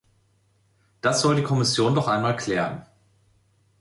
[1.01, 2.87] Das soll die Kommission doch einmal erklären.